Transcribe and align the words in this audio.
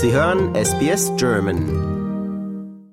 Sie 0.00 0.12
hören 0.12 0.54
SBS 0.54 1.10
German. 1.16 2.84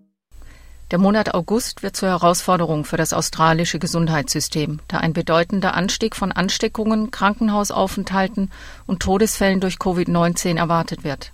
Der 0.89 0.97
Monat 0.97 1.36
August 1.36 1.84
wird 1.84 1.96
zur 1.96 2.09
Herausforderung 2.09 2.84
für 2.84 2.97
das 2.97 3.13
australische 3.13 3.78
Gesundheitssystem, 3.78 4.79
da 4.88 4.97
ein 4.97 5.13
bedeutender 5.13 5.76
Anstieg 5.76 6.15
von 6.15 6.31
Ansteckungen, 6.31 7.12
Krankenhausaufenthalten 7.12 8.50
und 8.88 9.04
Todesfällen 9.04 9.60
durch 9.60 9.75
Covid-19 9.75 10.57
erwartet 10.57 11.04
wird. 11.04 11.32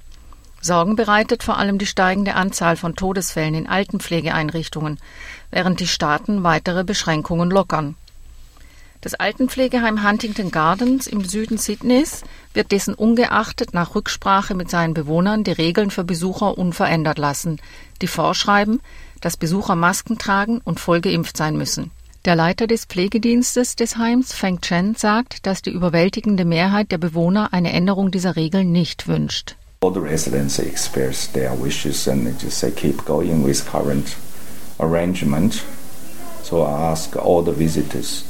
Sorgen 0.60 0.98
bereitet 0.98 1.42
vor 1.42 1.58
allem 1.58 1.78
die 1.78 1.86
steigende 1.86 2.36
Anzahl 2.36 2.76
von 2.76 2.98
Todesfällen 2.98 3.56
in 3.56 3.68
Altenpflegeeinrichtungen, 3.68 5.00
während 5.52 5.80
die 5.80 5.88
Staaten 5.88 6.44
weitere 6.44 6.84
Beschränkungen 6.84 7.50
lockern. 7.50 7.96
Das 9.02 9.16
Altenpflegeheim 9.16 10.08
Huntington 10.08 10.52
Gardens 10.52 11.08
im 11.08 11.26
Süden 11.26 11.58
Sydneys 11.58 12.22
wird 12.54 12.72
dessen 12.72 12.94
ungeachtet 12.94 13.74
nach 13.74 13.96
Rücksprache 13.96 14.54
mit 14.54 14.70
seinen 14.70 14.94
Bewohnern 14.94 15.44
die 15.44 15.54
Regeln 15.54 15.90
für 15.90 16.04
Besucher 16.04 16.56
unverändert 16.56 17.18
lassen, 17.18 17.60
die 18.04 18.08
vorschreiben, 18.08 18.80
dass 19.20 19.38
Besucher 19.38 19.76
Masken 19.76 20.20
tragen 20.20 20.62
und 20.64 20.80
voll 20.80 21.02
geimpft 21.02 21.36
sein 21.36 21.58
müssen. 21.58 21.90
Der 22.26 22.36
Leiter 22.36 22.68
des 22.68 22.86
Pflegedienstes 22.86 23.76
des 23.76 23.98
Heims, 23.98 24.34
Feng 24.34 24.62
Chen, 24.62 24.94
sagt, 24.94 25.48
dass 25.48 25.64
die 25.64 25.72
überwältigende 25.72 26.46
Mehrheit 26.46 26.92
der 26.92 27.00
Bewohner 27.00 27.54
eine 27.54 27.74
Änderung 27.74 28.12
dieser 28.12 28.36
Regeln 28.36 28.72
nicht 28.72 29.08
wünscht. 29.08 29.56
All 29.84 29.92
the 29.92 30.00
residents 30.00 30.60
express 30.60 31.28
their 31.32 31.58
wishes 31.60 32.08
and 32.08 32.24
they 32.24 32.36
just 32.40 32.60
say 32.60 32.70
keep 32.70 33.04
going 33.04 33.44
with 33.44 33.66
current 33.66 34.16
arrangement. 34.78 35.64
So 36.44 36.62
I 36.62 36.92
ask 36.92 37.16
all 37.16 37.44
the 37.44 37.58
visitors 37.58 38.26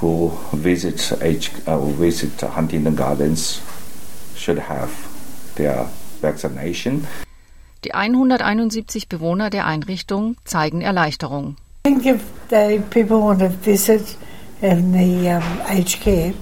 who 0.00 0.32
visit 0.52 1.16
H, 1.20 1.50
uh, 1.66 1.78
visit 1.78 2.40
Huntington 2.40 2.96
Gardens 2.96 3.60
should 4.36 4.58
have 4.58 4.90
their 5.56 5.88
vaccination. 6.20 7.06
Die 7.84 7.92
171 7.92 9.08
Bewohner 9.08 9.50
der 9.50 9.66
Einrichtung 9.66 10.36
zeigen 10.44 10.80
Erleichterung. 10.80 11.56
I 11.86 11.90
think 11.90 12.06
if 12.06 12.20
the 12.48 12.82
people 12.90 13.20
want 13.20 13.40
to 13.40 13.48
visit 13.48 14.16
in 14.60 14.92
the 14.92 15.30
um, 15.30 15.42
aged 15.68 16.00
care, 16.00 16.32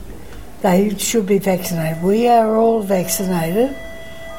they 0.62 0.96
should 0.98 1.26
be 1.26 1.38
vaccinated. 1.38 2.02
We 2.02 2.28
are 2.28 2.56
all 2.56 2.82
vaccinated, 2.82 3.74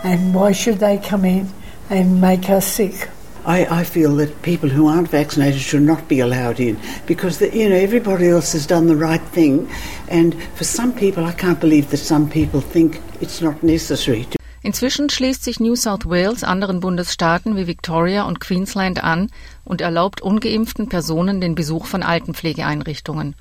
and 0.04 0.34
why 0.34 0.54
should 0.54 0.80
they 0.80 0.98
come 0.98 1.26
in 1.26 1.50
and 1.90 2.20
make 2.20 2.50
us 2.50 2.66
sick? 2.66 3.10
I, 3.46 3.82
I 3.82 3.84
feel 3.84 4.16
that 4.16 4.42
people 4.42 4.70
who 4.70 4.88
aren't 4.88 5.10
vaccinated 5.10 5.62
should 5.62 5.84
not 5.84 6.08
be 6.08 6.20
allowed 6.20 6.60
in 6.60 6.80
because 7.06 7.38
the, 7.38 7.56
you 7.56 7.70
know 7.70 7.76
everybody 7.76 8.28
else 8.28 8.54
has 8.54 8.66
done 8.66 8.88
the 8.88 8.96
right 8.96 9.22
thing, 9.22 9.70
and 10.08 10.36
for 10.56 10.64
some 10.64 10.92
people, 10.94 11.24
I 11.26 11.34
can't 11.34 11.60
believe 11.60 11.92
that 11.92 11.98
some 11.98 12.28
people 12.28 12.62
think 12.62 13.02
it's 13.22 13.42
not 13.42 13.62
necessary. 13.62 14.26
To 14.26 14.38
Inzwischen 14.64 15.12
schließt 15.12 15.44
sich 15.44 15.60
New 15.60 15.76
South 15.76 16.08
Wales 16.08 16.44
anderen 16.44 16.80
Bundesstaaten 16.80 17.56
wie 17.56 17.68
Victoria 17.68 18.24
und 18.24 18.40
Queensland 18.40 19.04
an 19.04 19.30
und 19.64 19.80
erlaubt 19.80 20.22
ungeimpften 20.22 20.90
Personen 20.90 21.40
den 21.40 21.54
Besuch 21.54 21.86
von 21.86 22.02
Altenpflegeeinrichtungen. 22.02 23.36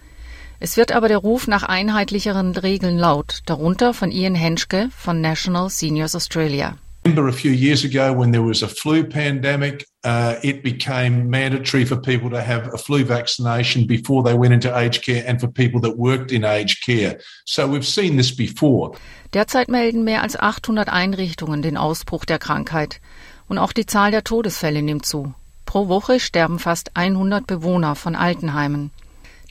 Es 0.61 0.77
wird 0.77 0.93
aber 0.93 1.09
der 1.09 1.19
Ruf 1.19 1.47
nach 1.47 1.63
einheitlicheren 1.63 2.55
Regeln 2.55 2.99
laut, 2.99 3.41
darunter 3.47 3.95
von 3.95 4.11
Ian 4.11 4.35
Henschke 4.35 4.91
von 4.95 5.23
National 5.23 5.71
Seniors 5.71 6.15
Australia. 6.15 6.77
Remember 7.05 7.29
a 7.29 7.33
few 7.33 7.51
years 7.51 7.85
ago 7.85 8.13
when 8.15 8.31
there 8.31 8.43
was 8.43 8.63
a 8.63 8.69
flu 8.69 9.05
pandemic, 9.05 9.85
uh, 10.05 10.37
it 10.43 10.63
became 10.63 11.29
mandatory 11.29 11.85
for 11.85 11.97
people 11.97 12.31
to 12.31 12.41
have 12.41 12.73
a 12.73 12.79
flu 12.79 13.05
vaccination 13.05 13.87
before 13.87 14.23
they 14.23 14.35
went 14.35 14.55
into 14.55 14.75
aged 14.75 15.05
care 15.05 15.23
and 15.27 15.39
for 15.39 15.49
people 15.49 15.81
that 15.81 15.99
worked 15.99 16.33
in 16.33 16.45
aged 16.45 16.83
care. 16.83 17.21
So 17.45 17.69
we've 17.69 17.87
seen 17.87 18.17
this 18.17 18.35
before. 18.35 18.97
Derzeit 19.35 19.69
melden 19.69 20.05
mehr 20.05 20.23
als 20.23 20.37
800 20.37 20.89
Einrichtungen 20.89 21.61
den 21.61 21.77
Ausbruch 21.77 22.25
der 22.25 22.39
Krankheit. 22.39 23.01
Und 23.49 23.59
auch 23.59 23.73
die 23.73 23.87
Zahl 23.87 24.11
der 24.11 24.25
Todesfälle 24.25 24.81
nimmt 24.81 25.05
zu. 25.05 25.35
Pro 25.67 25.89
Woche 25.89 26.21
sterben 26.21 26.59
fast 26.59 26.97
100 26.97 27.47
Bewohner 27.47 27.97
von 27.97 28.15
Altenheimen. 28.15 28.91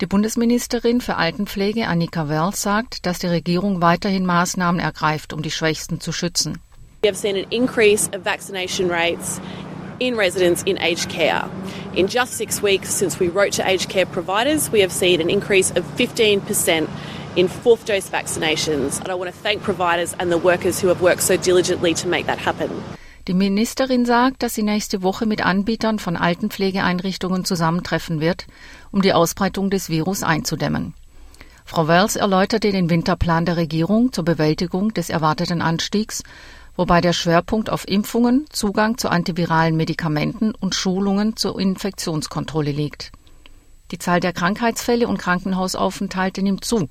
Die 0.01 0.07
Bundesministerin 0.07 1.01
für 1.01 1.17
Altenpflege 1.17 1.87
Annika 1.87 2.27
Wells 2.27 2.63
sagt, 2.63 3.05
dass 3.05 3.19
die 3.19 3.27
Regierung 3.27 3.81
weiterhin 3.81 4.25
Maßnahmen 4.25 4.81
ergreift, 4.81 5.33
um 5.33 5.43
die 5.43 5.51
Schwächsten 5.51 5.99
zu 5.99 6.11
schützen. 6.11 6.57
We 7.03 7.07
have 7.07 7.17
seen 7.17 7.35
an 7.35 7.47
increase 7.51 8.07
of 8.13 8.21
vaccination 8.21 8.87
rates 8.87 9.41
in 9.99 10.15
residents 10.15 10.63
in 10.63 10.77
aged 10.79 11.09
care. 11.09 11.49
In 11.93 12.07
just 12.07 12.35
six 12.35 12.61
weeks 12.61 12.93
since 12.93 13.19
we 13.19 13.27
wrote 13.27 13.51
to 13.53 13.67
aged 13.67 13.89
care 13.89 14.05
providers, 14.05 14.71
we 14.71 14.79
have 14.79 14.91
seen 14.93 15.19
an 15.19 15.29
increase 15.29 15.69
of 15.71 15.83
15% 15.97 16.87
in 17.35 17.49
fourth 17.49 17.85
dose 17.85 18.07
vaccinations. 18.07 19.01
And 19.01 19.09
I 19.09 19.15
want 19.15 19.29
to 19.29 19.37
thank 19.37 19.63
providers 19.63 20.15
and 20.17 20.31
the 20.31 20.37
workers 20.37 20.79
who 20.79 20.87
have 20.87 21.01
worked 21.01 21.23
so 21.23 21.35
diligently 21.35 21.93
to 21.95 22.07
make 22.07 22.25
that 22.27 22.39
happen. 22.39 22.69
Die 23.27 23.33
Ministerin 23.33 24.05
sagt, 24.05 24.41
dass 24.41 24.53
sie 24.53 24.63
nächste 24.63 25.03
Woche 25.03 25.25
mit 25.25 25.45
Anbietern 25.45 25.99
von 25.99 26.15
Altenpflegeeinrichtungen 26.15 27.43
zusammentreffen 27.43 28.21
wird, 28.21 28.47
um 28.93 29.01
die 29.01 29.11
Ausbreitung 29.11 29.69
des 29.69 29.89
Virus 29.89 30.23
einzudämmen. 30.23 30.93
Frau 31.65 31.87
Wells 31.87 32.15
erläuterte 32.15 32.71
den 32.71 32.89
Winterplan 32.89 33.45
der 33.45 33.57
Regierung 33.57 34.11
zur 34.11 34.25
Bewältigung 34.25 34.93
des 34.93 35.09
erwarteten 35.09 35.61
Anstiegs 35.61 36.23
wobei 36.75 37.01
der 37.01 37.13
Schwerpunkt 37.13 37.69
auf 37.69 37.87
Impfungen, 37.87 38.45
Zugang 38.49 38.97
zu 38.97 39.09
antiviralen 39.09 39.75
Medikamenten 39.75 40.53
und 40.55 40.75
Schulungen 40.75 41.35
zur 41.35 41.59
Infektionskontrolle 41.59 42.71
liegt. 42.71 43.11
Die 43.91 43.99
Zahl 43.99 44.19
der 44.19 44.33
Krankheitsfälle 44.33 45.07
und 45.07 45.17
Krankenhausaufenthalte 45.17 46.41
nimmt 46.41 46.65
zu, 46.65 46.89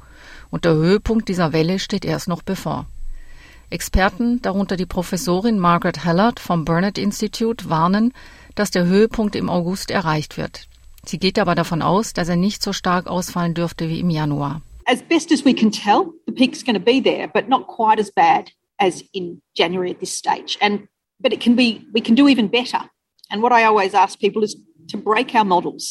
und 0.50 0.64
der 0.64 0.74
Höhepunkt 0.74 1.28
dieser 1.28 1.52
Welle 1.52 1.78
steht 1.78 2.04
erst 2.04 2.28
noch 2.28 2.42
bevor. 2.42 2.86
Experten, 3.70 4.40
darunter 4.42 4.76
die 4.76 4.86
Professorin 4.86 5.58
Margaret 5.58 6.04
Hallard 6.04 6.38
vom 6.38 6.64
Burnett 6.64 6.98
Institute, 6.98 7.68
warnen, 7.70 8.12
dass 8.54 8.70
der 8.70 8.84
Höhepunkt 8.84 9.34
im 9.34 9.48
August 9.48 9.90
erreicht 9.90 10.36
wird. 10.36 10.68
Sie 11.04 11.18
geht 11.18 11.38
aber 11.38 11.54
davon 11.54 11.82
aus, 11.82 12.12
dass 12.12 12.28
er 12.28 12.36
nicht 12.36 12.62
so 12.62 12.72
stark 12.72 13.08
ausfallen 13.08 13.54
dürfte 13.54 13.88
wie 13.88 13.98
im 13.98 14.10
Januar. 14.10 14.60
As 14.84 15.02
best 15.02 15.32
as 15.32 15.44
we 15.44 15.54
can 15.54 15.72
tell, 15.72 16.12
the 16.26 16.32
peak's 16.32 16.64
going 16.64 16.76
to 16.76 16.84
be 16.84 17.02
there, 17.02 17.28
but 17.28 17.48
not 17.48 17.66
quite 17.66 18.00
as 18.00 18.12
bad 18.12 18.52
as 18.82 19.02
in 19.14 19.40
January 19.54 19.90
at 19.90 20.00
this 20.00 20.14
stage. 20.22 20.58
And 20.60 20.88
but 21.20 21.32
it 21.32 21.40
can 21.40 21.54
be 21.54 21.68
we 21.94 22.00
can 22.00 22.14
do 22.14 22.28
even 22.28 22.48
better. 22.48 22.82
And 23.30 23.40
what 23.42 23.52
I 23.52 23.64
always 23.64 23.94
ask 23.94 24.18
people 24.18 24.42
is 24.42 24.56
to 24.88 24.96
break 24.96 25.34
our 25.34 25.44
models. 25.44 25.84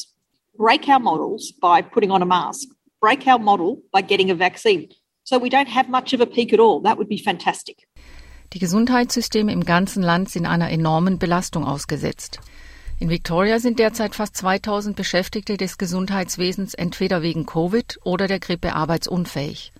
Break 0.57 0.87
our 0.89 0.99
models 0.99 1.53
by 1.61 1.81
putting 1.81 2.11
on 2.11 2.21
a 2.21 2.25
mask. 2.25 2.67
Break 2.99 3.25
our 3.27 3.39
model 3.39 3.81
by 3.93 4.01
getting 4.01 4.29
a 4.29 4.35
vaccine. 4.35 4.89
So 5.23 5.39
we 5.39 5.49
don't 5.49 5.69
have 5.69 5.87
much 5.89 6.13
of 6.13 6.21
a 6.21 6.25
peak 6.25 6.53
at 6.53 6.59
all. 6.59 6.81
That 6.81 6.97
would 6.97 7.07
be 7.07 7.17
fantastic. 7.17 7.77
Die 8.53 8.59
Gesundheitssysteme 8.59 9.53
im 9.53 9.63
ganzen 9.63 10.03
Land 10.03 10.29
sind 10.29 10.45
einer 10.45 10.69
enormen 10.69 11.17
Belastung 11.17 11.63
ausgesetzt. 11.63 12.39
In 12.99 13.09
Victoria 13.09 13.59
sind 13.59 13.79
derzeit 13.79 14.13
fast 14.13 14.35
2000 14.35 14.95
Beschäftigte 14.95 15.55
des 15.55 15.77
Gesundheitswesens 15.77 16.73
entweder 16.73 17.21
wegen 17.21 17.45
Covid 17.45 17.97
oder 18.03 18.27
der 18.27 18.39
Grippe 18.39 18.75
arbeitsunfähig. 18.75 19.71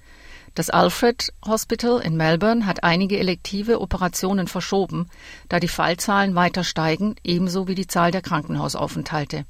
Das 0.54 0.70
Alfred 0.70 1.32
Hospital 1.48 2.02
in 2.02 2.18
Melbourne 2.18 2.66
hat 2.66 2.84
einige 2.84 3.18
elektive 3.18 3.80
Operationen 3.80 4.48
verschoben, 4.48 5.08
da 5.48 5.62
die 5.62 5.70
Fallzahlen 5.70 6.36
weiter 6.36 6.66
steigen, 6.66 7.16
ebenso 7.24 7.70
wie 7.70 7.76
die 7.76 7.88
Zahl 7.88 8.12
der 8.12 8.22
Krankenhausaufenthalte. 8.22 9.46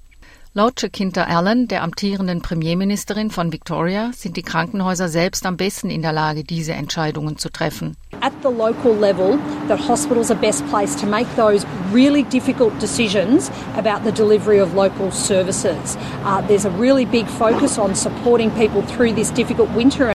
Laut 0.53 0.79
Jacinta 0.79 1.23
Allen, 1.23 1.67
der 1.67 1.81
amtierenden 1.81 2.43
Premierministerin 2.43 3.31
von 3.31 3.51
Victoria, 3.51 4.11
sind 4.13 4.37
die 4.37 4.43
Krankenhäuser 4.43 5.07
selbst 5.09 5.45
am 5.47 5.57
besten 5.57 5.89
in 5.89 6.03
der 6.03 6.13
Lage, 6.13 6.43
diese 6.43 6.73
Entscheidungen 6.73 7.37
zu 7.37 7.49
treffen. 7.49 7.97
At 8.19 8.33
the 8.43 8.49
local 8.49 8.93
level, 8.93 9.39
the 9.69 9.87
hospitals 9.87 10.29
are 10.29 10.39
best 10.39 10.63
placed 10.69 10.99
to 10.99 11.07
make 11.07 11.25
those 11.35 11.65
really 11.91 12.23
difficult 12.23 12.77
decisions 12.79 13.49
about 13.75 14.03
the 14.03 14.11
delivery 14.11 14.61
of 14.61 14.75
local 14.75 15.11
services. 15.11 15.97
Uh, 16.23 16.45
there's 16.47 16.65
a 16.65 16.71
really 16.77 17.05
big 17.05 17.25
focus 17.27 17.79
on 17.79 17.95
supporting 17.95 18.51
people 18.51 18.83
through 18.83 19.13
this 19.15 19.31
difficult 19.31 19.69
winter. 19.73 20.13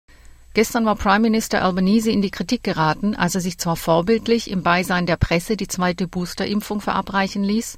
Gestern 0.57 0.87
war 0.87 0.95
Prime 0.95 1.19
Minister 1.19 1.63
Albanese 1.63 2.09
in 2.09 2.23
die 2.23 2.31
Kritik 2.31 2.63
geraten, 2.63 3.13
als 3.13 3.35
er 3.35 3.41
sich 3.41 3.59
zwar 3.59 3.75
vorbildlich 3.75 4.49
im 4.49 4.63
Beisein 4.63 5.05
der 5.05 5.15
Presse 5.15 5.55
die 5.55 5.67
zweite 5.67 6.07
Boosterimpfung 6.07 6.81
verabreichen 6.81 7.43
ließ, 7.43 7.77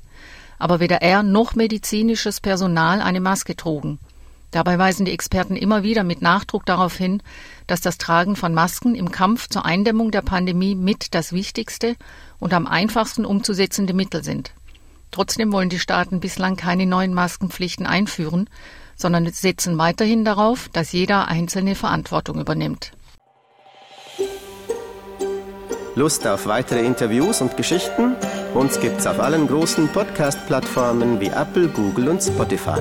aber 0.59 0.79
weder 0.79 1.01
er 1.01 1.21
noch 1.21 1.55
medizinisches 1.55 2.39
Personal 2.39 3.01
eine 3.01 3.19
Maske 3.19 3.57
trugen. 3.57 3.99
Dabei 4.51 4.79
weisen 4.79 5.03
die 5.03 5.11
Experten 5.11 5.57
immer 5.57 5.83
wieder 5.83 6.05
mit 6.05 6.21
Nachdruck 6.21 6.65
darauf 6.65 6.95
hin, 6.95 7.21
dass 7.67 7.81
das 7.81 7.97
Tragen 7.97 8.37
von 8.37 8.53
Masken 8.53 8.95
im 8.95 9.11
Kampf 9.11 9.49
zur 9.49 9.65
Eindämmung 9.65 10.11
der 10.11 10.21
Pandemie 10.21 10.75
mit 10.75 11.13
das 11.13 11.33
wichtigste 11.33 11.97
und 12.39 12.53
am 12.53 12.65
einfachsten 12.65 13.25
umzusetzende 13.25 13.93
Mittel 13.93 14.23
sind. 14.23 14.53
Trotzdem 15.11 15.51
wollen 15.51 15.67
die 15.67 15.79
Staaten 15.79 16.21
bislang 16.21 16.55
keine 16.55 16.85
neuen 16.85 17.13
Maskenpflichten 17.13 17.85
einführen, 17.85 18.49
sondern 18.99 19.25
setzen 19.31 19.77
weiterhin 19.77 20.25
darauf, 20.25 20.69
dass 20.69 20.91
jeder 20.91 21.27
Einzelne 21.29 21.75
Verantwortung 21.75 22.39
übernimmt. 22.39 22.91
Lust 25.95 26.27
auf 26.27 26.45
weitere 26.45 26.85
Interviews 26.85 27.41
und 27.41 27.57
Geschichten? 27.57 28.15
Uns 28.53 28.79
gibt's 28.79 29.07
auf 29.07 29.19
allen 29.19 29.47
großen 29.47 29.87
Podcast-Plattformen 29.89 31.19
wie 31.19 31.27
Apple, 31.27 31.67
Google 31.67 32.09
und 32.09 32.21
Spotify. 32.21 32.79